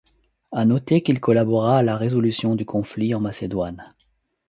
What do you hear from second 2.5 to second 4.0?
du conflit en Macédoine.